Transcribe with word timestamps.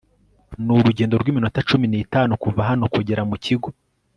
ni 0.65 0.71
urugendo 0.77 1.15
rw'iminota 1.21 1.59
cumi 1.69 1.85
n'itanu 1.89 2.31
kuva 2.43 2.61
hano 2.69 2.85
kugera 2.95 3.21
mu 3.29 3.35
kigo 3.45 3.67